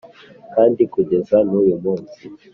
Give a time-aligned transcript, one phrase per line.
[0.53, 2.21] kandi kugeza n’uyu munsi